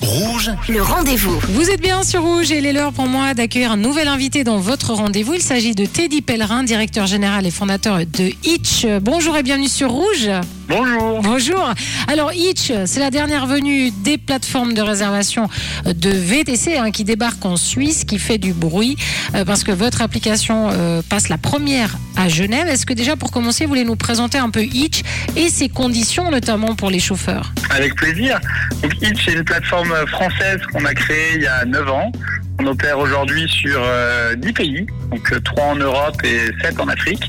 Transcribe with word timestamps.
Rouge, 0.00 0.50
Le 0.68 0.82
rendez-vous. 0.82 1.38
Vous 1.50 1.68
êtes 1.68 1.80
bien 1.80 2.02
sur 2.02 2.22
Rouge 2.22 2.50
et 2.52 2.58
il 2.58 2.66
est 2.66 2.72
l'heure 2.72 2.92
pour 2.92 3.06
moi 3.06 3.34
d'accueillir 3.34 3.72
un 3.72 3.76
nouvel 3.76 4.08
invité 4.08 4.44
dans 4.44 4.58
votre 4.58 4.94
rendez-vous. 4.94 5.34
Il 5.34 5.42
s'agit 5.42 5.74
de 5.74 5.84
Teddy 5.84 6.22
Pellerin, 6.22 6.64
directeur 6.64 7.06
général 7.06 7.46
et 7.46 7.50
fondateur 7.50 7.98
de 7.98 8.32
Hitch. 8.44 8.86
Bonjour 9.02 9.36
et 9.36 9.42
bienvenue 9.42 9.68
sur 9.68 9.90
Rouge. 9.90 10.30
Bonjour. 10.70 11.20
Bonjour. 11.20 11.74
Alors 12.06 12.32
Hitch, 12.32 12.72
c'est 12.84 13.00
la 13.00 13.10
dernière 13.10 13.48
venue 13.48 13.90
des 13.90 14.18
plateformes 14.18 14.72
de 14.72 14.80
réservation 14.80 15.48
de 15.84 16.10
VTC 16.10 16.76
hein, 16.76 16.92
qui 16.92 17.02
débarque 17.02 17.44
en 17.44 17.56
Suisse, 17.56 18.04
qui 18.04 18.20
fait 18.20 18.38
du 18.38 18.52
bruit 18.52 18.96
euh, 19.34 19.44
parce 19.44 19.64
que 19.64 19.72
votre 19.72 20.00
application 20.00 20.70
euh, 20.70 21.02
passe 21.02 21.28
la 21.28 21.38
première 21.38 21.98
à 22.16 22.28
Genève. 22.28 22.68
Est-ce 22.68 22.86
que 22.86 22.92
déjà 22.92 23.16
pour 23.16 23.32
commencer, 23.32 23.64
vous 23.64 23.70
voulez 23.70 23.84
nous 23.84 23.96
présenter 23.96 24.38
un 24.38 24.50
peu 24.50 24.62
Hitch 24.62 25.02
et 25.34 25.48
ses 25.48 25.68
conditions, 25.68 26.30
notamment 26.30 26.76
pour 26.76 26.88
les 26.88 27.00
chauffeurs? 27.00 27.52
Avec 27.70 27.96
plaisir. 27.96 28.38
Donc 28.80 28.92
Hitch 29.02 29.26
est 29.26 29.32
une 29.32 29.44
plateforme 29.44 29.92
française 30.06 30.60
qu'on 30.72 30.84
a 30.84 30.94
créée 30.94 31.34
il 31.34 31.42
y 31.42 31.48
a 31.48 31.64
9 31.64 31.90
ans. 31.90 32.12
On 32.62 32.66
opère 32.66 32.98
aujourd'hui 32.98 33.48
sur 33.48 33.80
euh, 33.82 34.34
10 34.34 34.52
pays, 34.52 34.86
donc 35.10 35.42
3 35.44 35.64
en 35.64 35.76
Europe 35.76 36.16
et 36.24 36.40
7 36.62 36.78
en 36.78 36.88
Afrique. 36.88 37.22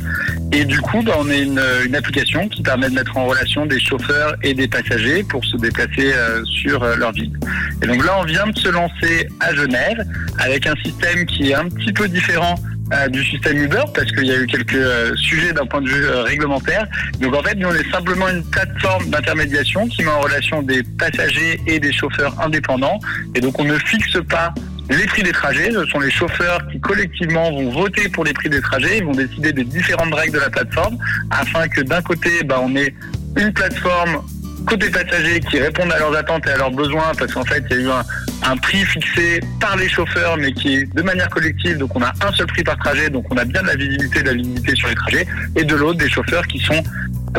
Et 0.52 0.66
du 0.66 0.82
coup, 0.82 1.02
bah, 1.04 1.14
on 1.20 1.30
est 1.30 1.44
une, 1.44 1.96
application 1.96 2.50
qui 2.50 2.62
permet 2.62 2.90
de 2.90 2.96
mettre 2.96 3.16
en 3.16 3.28
relation 3.28 3.66
des 3.66 3.80
chauffeurs 3.80 4.36
et 4.44 4.54
des 4.54 4.68
passagers 4.68 5.24
pour 5.24 5.46
se 5.46 5.56
déplacer 5.56 6.12
euh, 6.14 6.44
sur 6.44 6.84
euh, 6.84 6.98
leur 6.98 7.14
ville. 7.14 7.32
Et 7.82 7.88
donc 7.88 8.06
là, 8.06 8.18
on 8.20 8.26
vient 8.26 8.46
de 8.46 8.58
se 8.58 8.68
lancer 8.68 9.30
à 9.40 9.56
Genève 9.56 10.04
avec 10.38 10.68
un 10.68 10.76
système 10.84 11.26
qui 11.26 11.52
est 11.52 11.56
un 11.56 11.70
petit 11.70 11.94
peu 11.94 12.10
différent 12.10 12.56
euh, 12.94 13.08
du 13.08 13.24
système 13.24 13.58
Uber 13.58 13.84
parce 13.94 14.12
qu'il 14.12 14.26
y 14.26 14.32
a 14.32 14.38
eu 14.38 14.46
quelques 14.48 14.74
euh, 14.74 15.16
sujets 15.16 15.54
d'un 15.54 15.66
point 15.66 15.82
de 15.82 15.88
vue 15.88 16.04
euh, 16.04 16.24
réglementaire. 16.24 16.86
Donc 17.22 17.34
en 17.34 17.42
fait, 17.42 17.56
nous 17.56 17.70
on 17.70 17.74
est 17.74 17.90
simplement 17.90 18.28
une 18.28 18.44
plateforme 18.44 19.06
d'intermédiation 19.06 19.88
qui 19.88 20.04
met 20.04 20.10
en 20.10 20.20
relation 20.20 20.62
des 20.62 20.84
passagers 20.84 21.62
et 21.68 21.80
des 21.80 21.94
chauffeurs 21.94 22.38
indépendants. 22.42 23.00
Et 23.34 23.40
donc 23.40 23.58
on 23.60 23.64
ne 23.64 23.78
fixe 23.78 24.18
pas 24.28 24.54
les 24.92 25.06
prix 25.06 25.24
des 25.24 25.32
trajets. 25.32 25.72
Ce 25.72 25.86
sont 25.86 26.00
les 26.00 26.12
chauffeurs 26.12 26.60
qui 26.72 26.80
collectivement 26.80 27.52
vont 27.52 27.72
voter 27.72 28.10
pour 28.10 28.24
les 28.24 28.34
prix 28.34 28.50
des 28.50 28.62
trajets. 28.62 29.00
Ils 29.00 29.06
vont 29.06 29.12
décider 29.12 29.54
des 29.54 29.64
différentes 29.64 30.14
règles 30.14 30.36
de 30.36 30.40
la 30.40 30.50
plateforme 30.50 30.98
afin 31.30 31.68
que 31.68 31.82
d'un 31.82 32.02
côté, 32.02 32.44
bah, 32.44 32.60
on 32.62 32.76
ait 32.76 32.94
une 33.38 33.54
plateforme 33.54 34.22
côté 34.66 34.90
passagers 34.90 35.40
qui 35.40 35.60
répondent 35.60 35.92
à 35.92 36.00
leurs 36.00 36.16
attentes 36.16 36.46
et 36.48 36.52
à 36.52 36.58
leurs 36.58 36.72
besoins 36.72 37.12
parce 37.18 37.34
qu'en 37.34 37.44
fait 37.44 37.64
il 37.72 37.78
y 37.78 37.80
a 37.80 37.84
eu 37.84 37.90
un, 38.44 38.58
prix 38.58 38.86
fixé 38.86 39.42
par 39.60 39.76
les 39.76 39.90
chauffeurs 39.90 40.38
mais 40.38 40.52
qui 40.54 40.76
est 40.76 40.94
de 40.94 41.02
manière 41.02 41.30
collective 41.30 41.78
donc 41.78 41.96
on 41.96 42.02
a 42.02 42.12
un 42.24 42.32
seul 42.34 42.46
prix 42.46 42.64
par 42.64 42.78
trajet 42.78 43.10
donc 43.10 43.26
on 43.32 43.38
a 43.38 43.46
bien 43.46 43.64
de 43.64 43.68
la 43.68 43.76
visibilité 43.76 44.22
de 44.22 44.28
la 44.28 44.34
visibilité 44.34 44.76
sur 44.76 44.88
les 44.90 44.96
trajets 44.96 45.26
et 45.56 45.64
de 45.64 45.76
l'autre 45.76 45.98
des 45.98 46.10
chauffeurs 46.10 46.46
qui 46.46 46.60
sont 46.60 46.84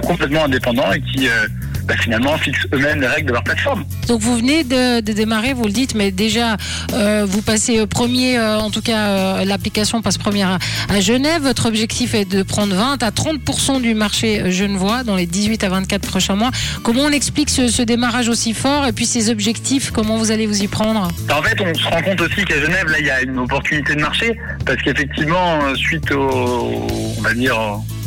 complètement 0.03 0.47
indépendants 0.47 0.92
et 0.92 1.00
qui 1.00 1.28
euh, 1.28 1.47
bah, 1.84 1.94
finalement 2.00 2.36
fixent 2.38 2.66
eux-mêmes 2.72 3.00
les 3.00 3.06
règles 3.06 3.28
de 3.28 3.33
leur 3.33 3.44
plateforme. 3.44 3.84
Donc 4.08 4.20
vous 4.20 4.36
venez 4.36 4.64
de, 4.64 5.00
de 5.00 5.12
démarrer, 5.12 5.52
vous 5.52 5.64
le 5.64 5.72
dites, 5.72 5.94
mais 5.94 6.11
déjà 6.11 6.56
euh, 6.92 7.25
vous 7.28 7.42
passez 7.42 7.86
premier, 7.86 8.38
euh, 8.38 8.58
en 8.58 8.70
tout 8.70 8.83
cas 8.83 9.08
euh, 9.08 9.44
l'application 9.44 10.03
passe 10.03 10.19
première 10.19 10.48
à, 10.48 10.58
à, 10.94 11.00
Genève. 11.00 11.42
Votre 11.42 11.66
objectif 11.66 12.14
est 12.14 12.25
de 12.25 12.42
prendre 12.42 12.75
20 12.75 13.03
à 13.03 13.10
30% 13.10 13.80
du 13.80 13.94
marché 13.94 14.50
genevois 14.50 15.03
dans 15.05 15.16
les 15.16 15.27
18 15.27 15.64
à 15.64 15.69
24 15.69 16.06
prochains 16.06 16.36
mois. 16.36 16.50
Comment 16.83 17.03
on 17.03 17.10
explique 17.10 17.50
ce, 17.50 17.69
ce 17.69 17.83
démarrage 17.83 18.28
aussi 18.28 18.55
fort 18.55 18.86
et 18.86 18.92
puis 18.92 19.06
ces 19.06 19.30
objectifs, 19.30 19.91
comment 19.91 20.16
vous 20.16 20.30
allez 20.30 20.47
vous 20.47 20.62
y 20.62 20.69
prendre? 20.69 21.08
En 21.30 21.42
fait, 21.42 21.60
on 21.60 21.75
se 21.75 21.84
rend 21.88 22.03
compte 22.03 22.20
aussi 22.20 22.44
qu'à 22.44 22.60
Genève, 22.60 22.86
là, 22.88 22.98
il 22.98 23.06
y 23.06 23.10
a 23.10 23.22
une 23.22 23.38
opportunité 23.38 23.94
de 23.94 24.00
marché 24.00 24.38
parce 24.64 24.80
qu'effectivement, 24.83 25.75
suite 25.75 26.10
au, 26.12 26.86
on 27.23 27.28
va 27.28 27.34
dire, 27.34 27.56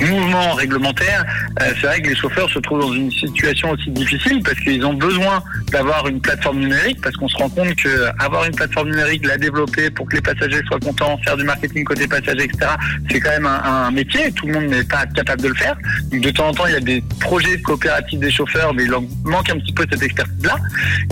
mouvement 0.02 0.54
réglementaire, 0.56 1.26
euh, 1.62 1.72
c'est 1.80 1.88
vrai 1.88 2.02
que 2.02 2.10
les 2.10 2.16
chauffeurs 2.16 2.50
se 2.50 2.60
trouvent 2.60 2.82
dans 2.82 2.94
une 2.94 3.10
situation 3.12 3.72
aussi 3.72 3.90
difficile 3.92 4.42
parce 4.44 4.60
qu'ils 4.60 4.86
ont 4.86 4.94
besoin 4.94 5.42
d'avoir 5.72 6.08
une 6.08 6.20
plateforme 6.20 6.60
numérique 6.60 7.00
parce 7.02 7.16
qu'on 7.16 7.30
se 7.30 7.38
rend 7.38 7.50
compte 7.50 7.74
que 7.76 8.10
avoir 8.20 8.44
une 8.44 8.54
plateforme 8.54 8.90
numérique, 8.90 9.26
la 9.26 9.38
développer 9.38 9.90
pour 9.90 10.08
que 10.10 10.18
les 10.18 10.22
passagers 10.22 10.62
soient 10.68 10.80
contents, 10.80 11.18
faire 11.24 11.38
du 11.38 11.46
marketing 11.46 11.86
côté 11.86 12.08
passager, 12.08 12.44
etc. 12.44 12.72
C'est 13.10 13.22
quand 13.22 13.30
même 13.30 13.46
un, 13.46 13.62
un, 13.64 13.92
métier. 13.92 14.32
Tout 14.34 14.48
le 14.48 14.54
monde 14.54 14.66
n'est 14.66 14.84
pas 14.84 15.06
capable 15.06 15.42
de 15.42 15.48
le 15.48 15.56
faire. 15.56 15.78
Donc 16.12 16.22
de 16.22 16.30
temps 16.32 16.50
en 16.50 16.54
temps, 16.54 16.68
il 16.68 16.74
y 16.74 16.78
a 16.78 16.82
des 16.82 17.02
projets 17.22 17.56
de 17.56 17.62
coopératives 17.62 18.20
des 18.20 18.32
chauffeurs, 18.32 18.74
mais 18.74 18.84
il 18.84 18.90
leur 18.90 19.02
manque 19.24 19.50
un 19.50 19.58
petit 19.60 19.74
peu 19.74 19.86
cette 19.90 20.04
expertise-là. 20.04 20.58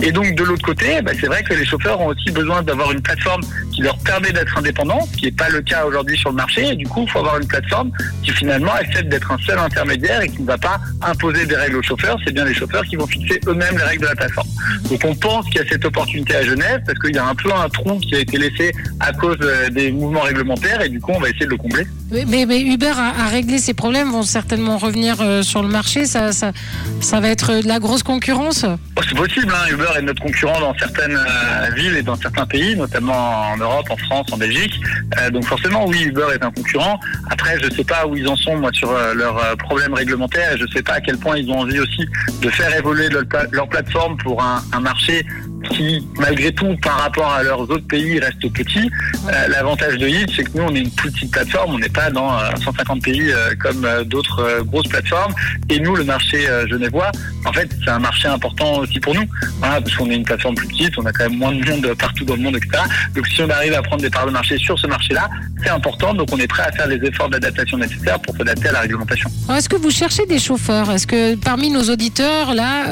Et 0.02 0.12
donc 0.12 0.34
de 0.34 0.44
l'autre 0.44 0.64
côté, 0.64 1.00
bah, 1.00 1.12
c'est 1.18 1.26
vrai 1.26 1.42
que 1.42 1.54
les 1.54 1.64
chauffeurs 1.64 2.00
ont 2.02 2.08
aussi 2.08 2.30
besoin 2.30 2.62
d'avoir 2.62 2.92
une 2.92 3.00
plateforme 3.00 3.42
qui 3.72 3.80
leur 3.80 3.96
permet 3.98 4.30
d'être 4.30 4.58
indépendants, 4.58 5.08
qui 5.16 5.24
n'est 5.24 5.32
pas 5.32 5.48
le 5.48 5.62
cas 5.62 5.86
aujourd'hui 5.86 6.18
sur 6.18 6.30
le 6.30 6.36
marché. 6.36 6.68
Et 6.68 6.76
du 6.76 6.86
coup, 6.86 7.04
il 7.04 7.10
faut 7.10 7.20
avoir 7.20 7.38
une 7.38 7.48
plateforme 7.48 7.90
qui 8.22 8.30
finalement 8.30 8.72
accepte 8.72 9.08
d'être 9.08 9.30
un 9.30 9.38
seul 9.38 9.58
intermédiaire 9.58 10.22
et 10.22 10.28
qui 10.28 10.42
ne 10.42 10.46
va 10.46 10.58
pas 10.58 10.80
imposer 11.02 11.46
des 11.46 11.56
règles 11.56 11.76
aux 11.76 11.82
chauffeurs. 11.82 12.18
C'est 12.24 12.32
bien 12.32 12.44
les 12.44 12.54
chauffeurs 12.54 12.84
qui 12.84 12.96
vont 12.96 13.06
fixer 13.06 13.40
eux-mêmes 13.46 13.76
les 13.76 13.84
règles 13.84 14.02
de 14.02 14.08
la 14.08 14.16
plateforme. 14.16 14.48
Donc 14.90 15.00
on 15.04 15.14
pense 15.14 15.46
qu'il 15.46 15.56
y 15.56 15.60
a 15.60 15.68
cette 15.68 15.84
opportunité 15.84 16.36
à 16.36 16.42
Genève 16.42 16.82
parce 16.86 16.98
qu'il 16.98 17.14
y 17.14 17.18
a 17.18 17.26
un 17.26 17.34
peu 17.34 17.52
un 17.52 17.68
trou 17.68 17.98
qui 17.98 18.14
a 18.14 18.20
été 18.20 18.38
laissé 18.38 18.72
à 19.00 19.12
cause 19.12 19.38
des 19.70 19.92
mouvements 19.92 20.22
réglementaires 20.22 20.80
et 20.82 20.88
du 20.88 21.00
coup 21.00 21.12
on 21.14 21.20
va 21.20 21.28
essayer 21.28 21.46
de 21.46 21.50
le 21.50 21.56
combler. 21.56 21.86
Mais, 22.10 22.44
mais, 22.46 22.60
Uber 22.60 22.92
a, 22.96 23.28
réglé 23.28 23.58
ces 23.58 23.72
problèmes, 23.72 24.10
vont 24.10 24.22
certainement 24.22 24.76
revenir 24.76 25.16
euh, 25.20 25.42
sur 25.42 25.62
le 25.62 25.68
marché. 25.68 26.04
Ça, 26.04 26.32
ça, 26.32 26.52
ça, 27.00 27.20
va 27.20 27.28
être 27.28 27.62
de 27.62 27.66
la 27.66 27.78
grosse 27.78 28.02
concurrence? 28.02 28.66
Oh, 28.96 29.00
C'est 29.08 29.16
possible. 29.16 29.52
Hein. 29.54 29.70
Uber 29.72 29.88
est 29.96 30.02
notre 30.02 30.22
concurrent 30.22 30.60
dans 30.60 30.74
certaines 30.74 31.16
euh, 31.16 31.70
villes 31.74 31.96
et 31.96 32.02
dans 32.02 32.16
certains 32.16 32.46
pays, 32.46 32.76
notamment 32.76 33.52
en 33.52 33.56
Europe, 33.56 33.86
en 33.90 33.96
France, 33.96 34.26
en 34.32 34.36
Belgique. 34.36 34.78
Euh, 35.18 35.30
donc 35.30 35.44
forcément, 35.44 35.86
oui, 35.86 36.02
Uber 36.04 36.26
est 36.34 36.44
un 36.44 36.50
concurrent. 36.50 37.00
Après, 37.30 37.58
je 37.60 37.68
ne 37.68 37.74
sais 37.74 37.84
pas 37.84 38.06
où 38.06 38.16
ils 38.16 38.28
en 38.28 38.36
sont 38.36 38.56
moi 38.56 38.70
sur 38.72 38.92
leurs 39.14 39.56
problèmes 39.56 39.94
réglementaires 39.94 40.52
et 40.52 40.58
je 40.58 40.64
ne 40.64 40.68
sais 40.68 40.82
pas 40.82 40.94
à 40.94 41.00
quel 41.00 41.16
point 41.16 41.38
ils 41.38 41.50
ont 41.50 41.60
envie 41.60 41.80
aussi 41.80 42.06
de 42.42 42.50
faire 42.50 42.74
évoluer 42.76 43.08
leur, 43.08 43.24
leur 43.50 43.68
plateforme 43.68 44.16
pour 44.18 44.42
un 44.42 44.80
marché 44.80 45.24
qui, 45.70 46.06
malgré 46.18 46.52
tout, 46.52 46.76
par 46.82 46.98
rapport 47.00 47.32
à 47.32 47.42
leurs 47.42 47.60
autres 47.60 47.86
pays, 47.86 48.18
reste 48.18 48.40
petit. 48.52 48.90
Euh, 49.28 49.48
L'avantage 49.48 49.98
de 49.98 50.08
Hitch, 50.08 50.36
c'est 50.36 50.44
que 50.44 50.58
nous, 50.58 50.64
on 50.64 50.74
est 50.74 50.80
une 50.80 50.90
plus 50.90 51.10
petite 51.10 51.30
plateforme. 51.30 51.74
On 51.74 51.78
n'est 51.78 51.88
pas 51.88 52.10
dans 52.10 52.32
euh, 52.38 52.50
150 52.62 53.02
pays 53.02 53.30
euh, 53.30 53.54
comme 53.60 53.86
d'autres 54.04 54.62
grosses 54.62 54.88
plateformes. 54.88 55.34
Et 55.70 55.80
nous, 55.80 55.94
le 55.96 56.04
marché 56.04 56.46
genevois, 56.68 57.10
en 57.44 57.52
fait, 57.52 57.68
c'est 57.84 57.90
un 57.90 57.98
marché 57.98 58.28
important 58.28 58.78
aussi 58.78 59.00
pour 59.00 59.14
nous. 59.14 59.24
Voilà, 59.58 59.80
parce 59.80 59.94
qu'on 59.96 60.10
est 60.10 60.16
une 60.16 60.24
plateforme 60.24 60.54
plus 60.54 60.68
petite, 60.68 60.98
on 60.98 61.06
a 61.06 61.12
quand 61.12 61.28
même 61.28 61.38
moins 61.38 61.52
de 61.52 61.64
monde 61.68 61.94
partout 61.94 62.24
dans 62.24 62.36
le 62.36 62.42
monde, 62.42 62.56
etc. 62.56 62.82
Donc, 63.14 63.26
si 63.28 63.42
on 63.42 63.50
arrive 63.50 63.74
à 63.74 63.82
prendre 63.82 64.02
des 64.02 64.10
parts 64.10 64.26
de 64.26 64.32
marché 64.32 64.58
sur 64.58 64.78
ce 64.78 64.86
marché-là, 64.86 65.28
c'est 65.62 65.70
important. 65.70 66.14
Donc, 66.14 66.28
on 66.32 66.38
est 66.38 66.46
prêt 66.46 66.64
à 66.64 66.72
faire 66.72 66.86
les 66.86 66.96
efforts 67.06 67.30
d'adaptation 67.30 67.78
nécessaires 67.78 68.20
pour 68.20 68.36
s'adapter 68.36 68.68
à 68.68 68.72
la 68.72 68.80
réglementation. 68.80 69.30
Est-ce 69.54 69.68
que 69.68 69.76
vous 69.76 69.90
cherchez 69.90 70.26
des 70.26 70.38
chauffeurs? 70.38 70.90
Est-ce 70.90 71.06
que 71.06 71.34
parmi 71.36 71.70
nos 71.70 71.84
auditeurs, 71.90 72.54
là, 72.54 72.86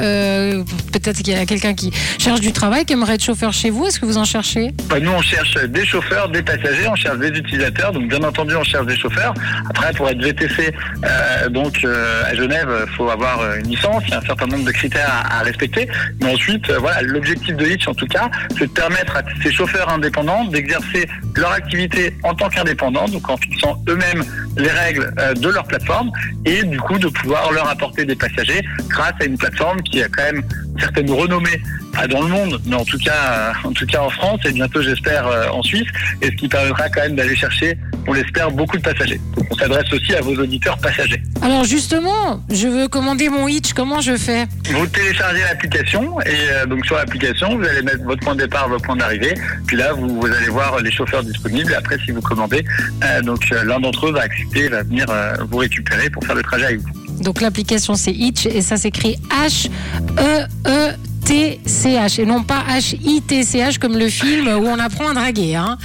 peut-être 0.92 1.22
qu'il 1.22 1.34
y 1.34 1.36
a 1.36 1.46
quelqu'un 1.46 1.74
qui 1.74 1.90
cherche 2.18 2.40
du 2.40 2.52
travail, 2.52 2.61
qui 2.86 2.92
aimerait 2.92 3.14
être 3.14 3.24
chauffeur 3.24 3.52
chez 3.52 3.70
vous 3.70 3.86
Est-ce 3.86 3.98
que 3.98 4.06
vous 4.06 4.18
en 4.18 4.24
cherchez 4.24 4.72
bah, 4.88 5.00
Nous, 5.00 5.10
on 5.10 5.20
cherche 5.20 5.54
des 5.54 5.84
chauffeurs, 5.84 6.28
des 6.28 6.42
passagers, 6.42 6.86
on 6.88 6.94
cherche 6.94 7.18
des 7.18 7.28
utilisateurs. 7.28 7.90
Donc, 7.90 8.08
bien 8.08 8.22
entendu, 8.22 8.54
on 8.54 8.62
cherche 8.62 8.86
des 8.86 8.96
chauffeurs. 8.96 9.34
Après, 9.68 9.92
pour 9.92 10.08
être 10.08 10.22
VTC, 10.22 10.72
euh, 11.04 11.48
donc 11.48 11.80
euh, 11.84 12.22
à 12.24 12.34
Genève, 12.34 12.68
il 12.86 12.94
faut 12.94 13.10
avoir 13.10 13.56
une 13.56 13.66
licence. 13.66 14.04
Il 14.06 14.10
y 14.10 14.14
a 14.14 14.18
un 14.18 14.26
certain 14.26 14.46
nombre 14.46 14.64
de 14.64 14.70
critères 14.70 15.10
à, 15.28 15.40
respecter. 15.42 15.88
Mais 16.20 16.32
ensuite, 16.32 16.70
euh, 16.70 16.78
voilà, 16.78 17.02
l'objectif 17.02 17.56
de 17.56 17.66
Hitch, 17.66 17.88
en 17.88 17.94
tout 17.94 18.06
cas, 18.06 18.30
c'est 18.56 18.66
de 18.66 18.72
permettre 18.72 19.16
à 19.16 19.22
ces 19.42 19.50
chauffeurs 19.50 19.88
indépendants 19.88 20.44
d'exercer 20.44 21.08
leur 21.36 21.50
activité 21.50 22.14
en 22.22 22.32
tant 22.34 22.48
qu'indépendants, 22.48 23.08
donc 23.08 23.28
en 23.28 23.36
fixant 23.38 23.82
eux-mêmes 23.88 24.22
les 24.56 24.68
règles 24.68 25.12
euh, 25.18 25.34
de 25.34 25.48
leur 25.48 25.64
plateforme 25.64 26.10
et 26.44 26.62
du 26.64 26.78
coup 26.78 26.98
de 26.98 27.08
pouvoir 27.08 27.52
leur 27.52 27.68
apporter 27.68 28.04
des 28.04 28.16
passagers 28.16 28.62
grâce 28.88 29.14
à 29.20 29.24
une 29.24 29.38
plateforme 29.38 29.80
qui 29.82 30.02
a 30.02 30.08
quand 30.08 30.22
même 30.22 30.42
certaines 30.78 31.10
renommées 31.10 31.60
pas 31.92 32.06
dans 32.06 32.22
le 32.22 32.28
monde, 32.28 32.60
mais 32.66 32.76
en 32.76 32.84
tout 32.84 32.98
cas, 32.98 33.52
euh, 33.64 33.68
en 33.68 33.72
tout 33.72 33.86
cas 33.86 34.00
en 34.00 34.10
France 34.10 34.40
et 34.44 34.52
bientôt 34.52 34.82
j'espère 34.82 35.26
euh, 35.26 35.48
en 35.48 35.62
Suisse, 35.62 35.88
et 36.22 36.26
ce 36.26 36.32
qui 36.32 36.48
permettra 36.48 36.88
quand 36.88 37.02
même 37.02 37.16
d'aller 37.16 37.36
chercher, 37.36 37.76
on 38.06 38.12
l'espère, 38.12 38.50
beaucoup 38.50 38.76
de 38.76 38.82
passagers. 38.82 39.20
Donc 39.36 39.46
on 39.50 39.56
s'adresse 39.56 39.92
aussi 39.92 40.14
à 40.14 40.20
vos 40.20 40.34
auditeurs 40.34 40.78
passagers. 40.78 41.22
Alors 41.40 41.64
justement, 41.64 42.42
je 42.50 42.68
veux 42.68 42.88
commander 42.88 43.28
mon 43.28 43.48
Hitch, 43.48 43.72
comment 43.72 44.00
je 44.00 44.16
fais? 44.16 44.46
Vous 44.70 44.86
téléchargez 44.86 45.40
l'application 45.40 46.20
et 46.20 46.26
euh, 46.52 46.66
donc 46.66 46.84
sur 46.86 46.96
l'application, 46.96 47.56
vous 47.56 47.64
allez 47.64 47.82
mettre 47.82 48.02
votre 48.04 48.20
point 48.20 48.34
de 48.34 48.42
départ, 48.42 48.68
votre 48.68 48.84
point 48.84 48.96
d'arrivée, 48.96 49.34
puis 49.66 49.76
là 49.76 49.92
vous, 49.92 50.20
vous, 50.20 50.26
allez 50.26 50.48
voir 50.48 50.80
les 50.80 50.90
chauffeurs 50.90 51.22
disponibles. 51.22 51.72
Et 51.72 51.74
après, 51.74 51.98
si 52.04 52.10
vous 52.10 52.22
commandez, 52.22 52.64
euh, 53.04 53.22
donc 53.22 53.48
l'un 53.50 53.80
d'entre 53.80 54.06
eux 54.08 54.12
va 54.12 54.22
accepter, 54.22 54.68
va 54.68 54.82
venir 54.82 55.06
vous 55.50 55.58
récupérer 55.58 56.10
pour 56.10 56.24
faire 56.24 56.34
le 56.34 56.42
trajet 56.42 56.66
avec 56.66 56.80
vous. 56.80 57.22
Donc 57.22 57.40
l'application 57.40 57.94
c'est 57.94 58.12
Hitch 58.12 58.46
et 58.46 58.62
ça 58.62 58.76
s'écrit 58.76 59.18
H 59.30 59.70
E 60.18 60.46
E 60.66 60.92
T-C-H 61.24 62.20
et 62.20 62.26
non 62.26 62.42
pas 62.42 62.64
H-I-T-C-H 62.68 63.78
comme 63.78 63.96
le 63.96 64.08
film 64.08 64.48
où 64.48 64.66
on 64.66 64.78
apprend 64.78 65.08
à 65.10 65.14
draguer. 65.14 65.54
Hein 65.54 65.78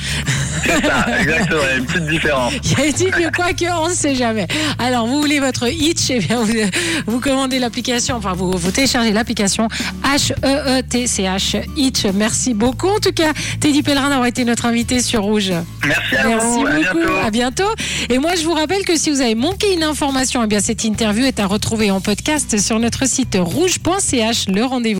c'est 0.66 0.86
ça, 0.86 1.06
exactement, 1.20 1.62
il 1.64 1.70
y 1.70 1.74
a 1.74 1.78
une 1.78 1.86
petite 1.86 2.08
différence. 2.08 2.54
Il 2.64 2.72
y 2.72 2.82
a 2.82 2.86
une 2.88 2.94
petite, 2.94 3.36
quoi 3.36 3.54
que, 3.54 3.80
on 3.80 3.90
ne 3.90 3.94
sait 3.94 4.16
jamais. 4.16 4.48
Alors, 4.80 5.08
vous 5.08 5.22
voulez 5.22 5.40
votre 5.40 5.68
Hitch, 5.68 6.10
et 6.10 6.20
bien 6.20 6.42
vous, 6.42 6.54
vous 7.06 7.20
commandez 7.20 7.60
l'application, 7.60 8.16
enfin, 8.18 8.34
vous, 8.34 8.52
vous 8.52 8.72
téléchargez 8.72 9.12
l'application 9.12 9.68
H-E-E-T-C-H, 10.04 11.64
Hitch. 11.78 12.06
Merci 12.14 12.54
beaucoup. 12.54 12.88
En 12.88 13.00
tout 13.00 13.14
cas, 13.14 13.32
Teddy 13.60 13.84
Pellerin 13.84 14.10
d'avoir 14.10 14.28
été 14.28 14.44
notre 14.44 14.66
invité 14.66 15.02
sur 15.02 15.22
Rouge. 15.24 15.54
Merci 15.86 16.16
à 16.18 16.28
Merci 16.28 16.48
vous, 16.48 16.62
beaucoup. 16.62 16.76
à 16.76 16.80
bientôt. 16.80 17.14
À 17.26 17.32
bientôt. 17.32 17.76
Et 18.10 18.18
moi, 18.18 18.32
je 18.36 18.44
vous 18.44 18.54
rappelle 18.54 18.84
que 18.84 18.98
si 18.98 19.10
vous 19.10 19.22
avez 19.22 19.36
manqué 19.36 19.74
une 19.74 19.84
information, 19.84 20.44
eh 20.44 20.48
bien, 20.48 20.60
cette 20.60 20.84
interview 20.84 21.26
est 21.26 21.40
à 21.40 21.46
retrouver 21.46 21.92
en 21.92 22.02
podcast 22.02 22.60
sur 22.60 22.80
notre 22.80 23.08
site 23.08 23.38
rouge.ch. 23.40 24.48
Le 24.50 24.64
rendez-vous. 24.64 24.96